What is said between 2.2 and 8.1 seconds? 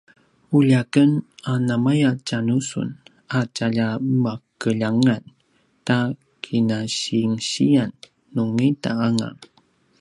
tja nu sun a tjalja makeljangan ta kinasinsiyan